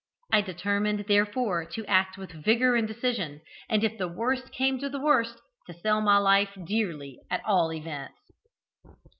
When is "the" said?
3.99-4.07, 4.89-4.99